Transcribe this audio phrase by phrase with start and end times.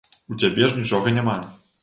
[0.35, 1.37] У цябе ж нічога няма.